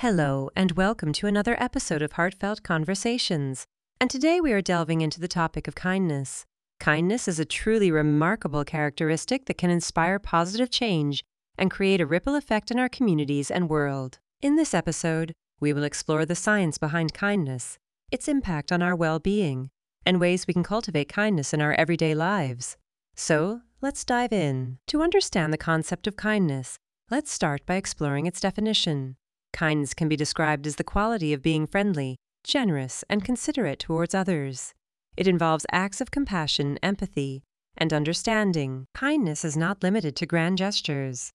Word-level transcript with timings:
Hello, 0.00 0.50
and 0.54 0.72
welcome 0.72 1.10
to 1.14 1.26
another 1.26 1.56
episode 1.58 2.02
of 2.02 2.12
Heartfelt 2.12 2.62
Conversations. 2.62 3.64
And 3.98 4.10
today 4.10 4.42
we 4.42 4.52
are 4.52 4.60
delving 4.60 5.00
into 5.00 5.18
the 5.18 5.26
topic 5.26 5.66
of 5.66 5.74
kindness. 5.74 6.44
Kindness 6.78 7.26
is 7.26 7.40
a 7.40 7.46
truly 7.46 7.90
remarkable 7.90 8.62
characteristic 8.62 9.46
that 9.46 9.56
can 9.56 9.70
inspire 9.70 10.18
positive 10.18 10.68
change 10.68 11.24
and 11.56 11.70
create 11.70 12.02
a 12.02 12.06
ripple 12.06 12.34
effect 12.34 12.70
in 12.70 12.78
our 12.78 12.90
communities 12.90 13.50
and 13.50 13.70
world. 13.70 14.18
In 14.42 14.56
this 14.56 14.74
episode, 14.74 15.32
we 15.60 15.72
will 15.72 15.82
explore 15.84 16.26
the 16.26 16.34
science 16.34 16.76
behind 16.76 17.14
kindness, 17.14 17.78
its 18.12 18.28
impact 18.28 18.70
on 18.70 18.82
our 18.82 18.94
well 18.94 19.18
being, 19.18 19.70
and 20.04 20.20
ways 20.20 20.46
we 20.46 20.52
can 20.52 20.62
cultivate 20.62 21.08
kindness 21.08 21.54
in 21.54 21.62
our 21.62 21.72
everyday 21.72 22.14
lives. 22.14 22.76
So, 23.14 23.62
let's 23.80 24.04
dive 24.04 24.34
in. 24.34 24.76
To 24.88 25.00
understand 25.00 25.54
the 25.54 25.56
concept 25.56 26.06
of 26.06 26.16
kindness, 26.16 26.76
let's 27.10 27.32
start 27.32 27.64
by 27.64 27.76
exploring 27.76 28.26
its 28.26 28.40
definition. 28.40 29.16
Kindness 29.56 29.94
can 29.94 30.06
be 30.06 30.16
described 30.16 30.66
as 30.66 30.76
the 30.76 30.84
quality 30.84 31.32
of 31.32 31.40
being 31.40 31.66
friendly, 31.66 32.18
generous, 32.44 33.02
and 33.08 33.24
considerate 33.24 33.78
towards 33.78 34.14
others. 34.14 34.74
It 35.16 35.26
involves 35.26 35.64
acts 35.72 36.02
of 36.02 36.10
compassion, 36.10 36.78
empathy, 36.82 37.42
and 37.74 37.90
understanding. 37.90 38.84
Kindness 38.94 39.46
is 39.46 39.56
not 39.56 39.82
limited 39.82 40.14
to 40.16 40.26
grand 40.26 40.58
gestures. 40.58 41.30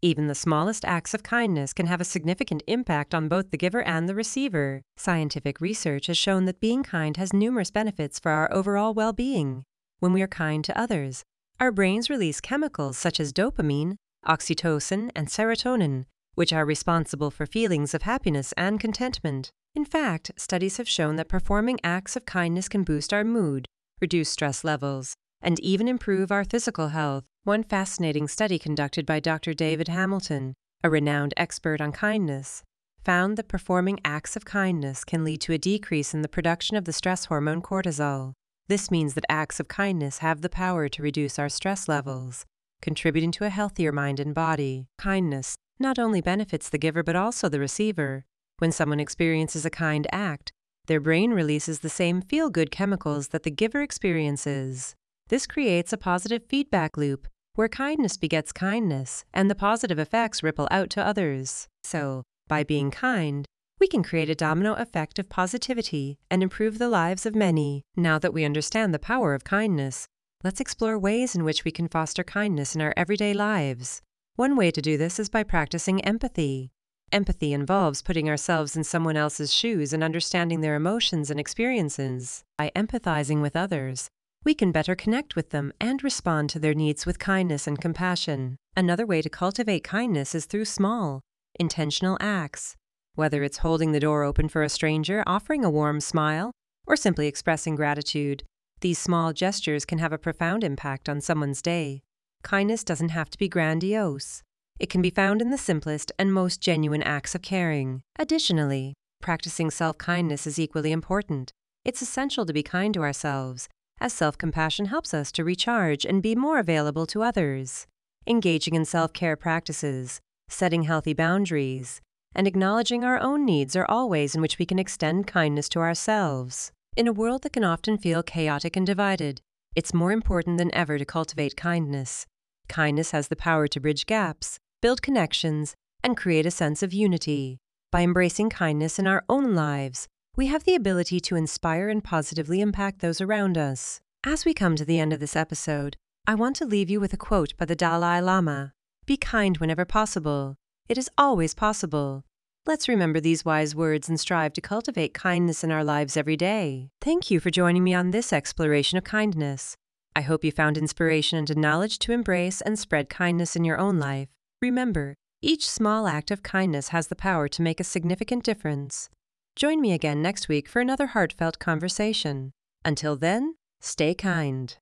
Even 0.00 0.28
the 0.28 0.36
smallest 0.36 0.84
acts 0.84 1.14
of 1.14 1.24
kindness 1.24 1.72
can 1.72 1.86
have 1.86 2.00
a 2.00 2.04
significant 2.04 2.62
impact 2.68 3.12
on 3.12 3.26
both 3.26 3.50
the 3.50 3.58
giver 3.58 3.82
and 3.82 4.08
the 4.08 4.14
receiver. 4.14 4.82
Scientific 4.96 5.60
research 5.60 6.06
has 6.06 6.16
shown 6.16 6.44
that 6.44 6.60
being 6.60 6.84
kind 6.84 7.16
has 7.16 7.32
numerous 7.32 7.72
benefits 7.72 8.20
for 8.20 8.30
our 8.30 8.52
overall 8.54 8.94
well 8.94 9.12
being. 9.12 9.64
When 9.98 10.12
we 10.12 10.22
are 10.22 10.28
kind 10.28 10.62
to 10.62 10.78
others, 10.78 11.24
our 11.58 11.72
brains 11.72 12.08
release 12.08 12.40
chemicals 12.40 12.96
such 12.96 13.18
as 13.18 13.32
dopamine, 13.32 13.96
oxytocin, 14.24 15.10
and 15.16 15.26
serotonin, 15.26 16.04
which 16.34 16.52
are 16.52 16.64
responsible 16.64 17.30
for 17.30 17.46
feelings 17.46 17.94
of 17.94 18.02
happiness 18.02 18.52
and 18.56 18.80
contentment. 18.80 19.50
In 19.74 19.84
fact, 19.84 20.30
studies 20.36 20.76
have 20.76 20.88
shown 20.88 21.16
that 21.16 21.28
performing 21.28 21.80
acts 21.82 22.16
of 22.16 22.26
kindness 22.26 22.68
can 22.68 22.84
boost 22.84 23.12
our 23.12 23.24
mood, 23.24 23.66
reduce 24.00 24.30
stress 24.30 24.64
levels, 24.64 25.14
and 25.42 25.58
even 25.60 25.88
improve 25.88 26.30
our 26.30 26.44
physical 26.44 26.88
health. 26.88 27.24
One 27.44 27.62
fascinating 27.62 28.28
study 28.28 28.58
conducted 28.58 29.04
by 29.04 29.20
Dr. 29.20 29.52
David 29.52 29.88
Hamilton, 29.88 30.54
a 30.82 30.90
renowned 30.90 31.34
expert 31.36 31.80
on 31.80 31.92
kindness, 31.92 32.62
found 33.04 33.36
that 33.36 33.48
performing 33.48 34.00
acts 34.04 34.36
of 34.36 34.44
kindness 34.44 35.04
can 35.04 35.24
lead 35.24 35.40
to 35.42 35.52
a 35.52 35.58
decrease 35.58 36.14
in 36.14 36.22
the 36.22 36.28
production 36.28 36.76
of 36.76 36.84
the 36.84 36.92
stress 36.92 37.26
hormone 37.26 37.60
cortisol. 37.60 38.32
This 38.68 38.90
means 38.90 39.14
that 39.14 39.26
acts 39.28 39.60
of 39.60 39.68
kindness 39.68 40.18
have 40.18 40.40
the 40.40 40.48
power 40.48 40.88
to 40.88 41.02
reduce 41.02 41.38
our 41.38 41.50
stress 41.50 41.86
levels, 41.86 42.46
contributing 42.80 43.30
to 43.32 43.44
a 43.44 43.50
healthier 43.50 43.92
mind 43.92 44.20
and 44.20 44.34
body. 44.34 44.86
Kindness 44.96 45.56
not 45.78 45.98
only 45.98 46.20
benefits 46.20 46.68
the 46.68 46.78
giver 46.78 47.02
but 47.02 47.16
also 47.16 47.48
the 47.48 47.60
receiver. 47.60 48.24
When 48.58 48.72
someone 48.72 49.00
experiences 49.00 49.66
a 49.66 49.70
kind 49.70 50.06
act, 50.12 50.52
their 50.86 51.00
brain 51.00 51.32
releases 51.32 51.80
the 51.80 51.88
same 51.88 52.20
feel 52.20 52.50
good 52.50 52.70
chemicals 52.70 53.28
that 53.28 53.42
the 53.42 53.50
giver 53.50 53.82
experiences. 53.82 54.94
This 55.28 55.46
creates 55.46 55.92
a 55.92 55.98
positive 55.98 56.42
feedback 56.48 56.96
loop 56.96 57.26
where 57.54 57.68
kindness 57.68 58.16
begets 58.16 58.52
kindness 58.52 59.24
and 59.32 59.50
the 59.50 59.54
positive 59.54 59.98
effects 59.98 60.42
ripple 60.42 60.68
out 60.70 60.90
to 60.90 61.04
others. 61.04 61.68
So, 61.84 62.24
by 62.48 62.64
being 62.64 62.90
kind, 62.90 63.46
we 63.80 63.86
can 63.86 64.02
create 64.02 64.30
a 64.30 64.34
domino 64.34 64.74
effect 64.74 65.18
of 65.18 65.28
positivity 65.28 66.18
and 66.30 66.42
improve 66.42 66.78
the 66.78 66.88
lives 66.88 67.26
of 67.26 67.34
many. 67.34 67.82
Now 67.96 68.18
that 68.18 68.34
we 68.34 68.44
understand 68.44 68.92
the 68.92 68.98
power 68.98 69.34
of 69.34 69.44
kindness, 69.44 70.06
let's 70.42 70.60
explore 70.60 70.98
ways 70.98 71.34
in 71.34 71.44
which 71.44 71.64
we 71.64 71.70
can 71.70 71.88
foster 71.88 72.24
kindness 72.24 72.74
in 72.74 72.82
our 72.82 72.94
everyday 72.96 73.34
lives. 73.34 74.02
One 74.36 74.56
way 74.56 74.72
to 74.72 74.82
do 74.82 74.96
this 74.98 75.20
is 75.20 75.28
by 75.28 75.44
practicing 75.44 76.04
empathy. 76.04 76.72
Empathy 77.12 77.52
involves 77.52 78.02
putting 78.02 78.28
ourselves 78.28 78.76
in 78.76 78.82
someone 78.82 79.16
else's 79.16 79.54
shoes 79.54 79.92
and 79.92 80.02
understanding 80.02 80.60
their 80.60 80.74
emotions 80.74 81.30
and 81.30 81.38
experiences. 81.38 82.42
By 82.58 82.72
empathizing 82.74 83.42
with 83.42 83.54
others, 83.54 84.08
we 84.44 84.52
can 84.52 84.72
better 84.72 84.96
connect 84.96 85.36
with 85.36 85.50
them 85.50 85.72
and 85.80 86.02
respond 86.02 86.50
to 86.50 86.58
their 86.58 86.74
needs 86.74 87.06
with 87.06 87.20
kindness 87.20 87.68
and 87.68 87.80
compassion. 87.80 88.56
Another 88.76 89.06
way 89.06 89.22
to 89.22 89.30
cultivate 89.30 89.84
kindness 89.84 90.34
is 90.34 90.46
through 90.46 90.64
small, 90.64 91.20
intentional 91.60 92.18
acts. 92.20 92.74
Whether 93.14 93.44
it's 93.44 93.58
holding 93.58 93.92
the 93.92 94.00
door 94.00 94.24
open 94.24 94.48
for 94.48 94.64
a 94.64 94.68
stranger, 94.68 95.22
offering 95.28 95.64
a 95.64 95.70
warm 95.70 96.00
smile, 96.00 96.50
or 96.88 96.96
simply 96.96 97.28
expressing 97.28 97.76
gratitude, 97.76 98.42
these 98.80 98.98
small 98.98 99.32
gestures 99.32 99.84
can 99.84 99.98
have 99.98 100.12
a 100.12 100.18
profound 100.18 100.64
impact 100.64 101.08
on 101.08 101.20
someone's 101.20 101.62
day. 101.62 102.02
Kindness 102.44 102.84
doesn't 102.84 103.08
have 103.08 103.30
to 103.30 103.38
be 103.38 103.48
grandiose. 103.48 104.42
It 104.78 104.90
can 104.90 105.00
be 105.00 105.08
found 105.08 105.40
in 105.40 105.48
the 105.48 105.56
simplest 105.56 106.12
and 106.18 106.30
most 106.30 106.60
genuine 106.60 107.02
acts 107.02 107.34
of 107.34 107.40
caring. 107.40 108.02
Additionally, 108.18 108.92
practicing 109.22 109.70
self 109.70 109.96
kindness 109.96 110.46
is 110.46 110.58
equally 110.58 110.92
important. 110.92 111.52
It's 111.86 112.02
essential 112.02 112.44
to 112.44 112.52
be 112.52 112.62
kind 112.62 112.92
to 112.94 113.02
ourselves, 113.02 113.66
as 113.98 114.12
self 114.12 114.36
compassion 114.36 114.86
helps 114.86 115.14
us 115.14 115.32
to 115.32 115.42
recharge 115.42 116.04
and 116.04 116.22
be 116.22 116.34
more 116.34 116.58
available 116.58 117.06
to 117.06 117.22
others. 117.22 117.86
Engaging 118.26 118.74
in 118.74 118.84
self 118.84 119.14
care 119.14 119.36
practices, 119.36 120.20
setting 120.46 120.82
healthy 120.82 121.14
boundaries, 121.14 122.02
and 122.34 122.46
acknowledging 122.46 123.04
our 123.04 123.18
own 123.18 123.46
needs 123.46 123.74
are 123.74 123.86
all 123.88 124.10
ways 124.10 124.34
in 124.34 124.42
which 124.42 124.58
we 124.58 124.66
can 124.66 124.78
extend 124.78 125.26
kindness 125.26 125.70
to 125.70 125.78
ourselves. 125.78 126.72
In 126.94 127.08
a 127.08 127.12
world 127.12 127.42
that 127.42 127.54
can 127.54 127.64
often 127.64 127.96
feel 127.96 128.22
chaotic 128.22 128.76
and 128.76 128.86
divided, 128.86 129.40
it's 129.74 129.94
more 129.94 130.12
important 130.12 130.58
than 130.58 130.74
ever 130.74 130.98
to 130.98 131.06
cultivate 131.06 131.56
kindness. 131.56 132.26
Kindness 132.68 133.10
has 133.10 133.28
the 133.28 133.36
power 133.36 133.66
to 133.68 133.80
bridge 133.80 134.06
gaps, 134.06 134.58
build 134.80 135.02
connections, 135.02 135.74
and 136.02 136.16
create 136.16 136.46
a 136.46 136.50
sense 136.50 136.82
of 136.82 136.92
unity. 136.92 137.58
By 137.90 138.02
embracing 138.02 138.50
kindness 138.50 138.98
in 138.98 139.06
our 139.06 139.24
own 139.28 139.54
lives, 139.54 140.08
we 140.36 140.46
have 140.48 140.64
the 140.64 140.74
ability 140.74 141.20
to 141.20 141.36
inspire 141.36 141.88
and 141.88 142.02
positively 142.02 142.60
impact 142.60 143.00
those 143.00 143.20
around 143.20 143.56
us. 143.56 144.00
As 144.24 144.44
we 144.44 144.52
come 144.52 144.74
to 144.76 144.84
the 144.84 144.98
end 144.98 145.12
of 145.12 145.20
this 145.20 145.36
episode, 145.36 145.96
I 146.26 146.34
want 146.34 146.56
to 146.56 146.66
leave 146.66 146.90
you 146.90 146.98
with 146.98 147.12
a 147.12 147.18
quote 147.18 147.56
by 147.56 147.66
the 147.66 147.76
Dalai 147.76 148.20
Lama 148.20 148.72
Be 149.06 149.16
kind 149.16 149.58
whenever 149.58 149.84
possible. 149.84 150.56
It 150.88 150.98
is 150.98 151.10
always 151.16 151.54
possible. 151.54 152.24
Let's 152.66 152.88
remember 152.88 153.20
these 153.20 153.44
wise 153.44 153.74
words 153.74 154.08
and 154.08 154.18
strive 154.18 154.54
to 154.54 154.62
cultivate 154.62 155.12
kindness 155.12 155.62
in 155.62 155.70
our 155.70 155.84
lives 155.84 156.16
every 156.16 156.36
day. 156.36 156.88
Thank 157.02 157.30
you 157.30 157.38
for 157.38 157.50
joining 157.50 157.84
me 157.84 157.92
on 157.92 158.10
this 158.10 158.32
exploration 158.32 158.96
of 158.96 159.04
kindness. 159.04 159.76
I 160.16 160.20
hope 160.20 160.44
you 160.44 160.52
found 160.52 160.78
inspiration 160.78 161.38
and 161.38 161.56
knowledge 161.56 161.98
to 162.00 162.12
embrace 162.12 162.60
and 162.60 162.78
spread 162.78 163.08
kindness 163.08 163.56
in 163.56 163.64
your 163.64 163.78
own 163.78 163.98
life. 163.98 164.28
Remember, 164.62 165.16
each 165.42 165.68
small 165.68 166.06
act 166.06 166.30
of 166.30 166.42
kindness 166.42 166.88
has 166.88 167.08
the 167.08 167.16
power 167.16 167.48
to 167.48 167.62
make 167.62 167.80
a 167.80 167.84
significant 167.84 168.44
difference. 168.44 169.10
Join 169.56 169.80
me 169.80 169.92
again 169.92 170.22
next 170.22 170.48
week 170.48 170.68
for 170.68 170.80
another 170.80 171.08
heartfelt 171.08 171.58
conversation. 171.58 172.52
Until 172.84 173.16
then, 173.16 173.56
stay 173.80 174.14
kind. 174.14 174.76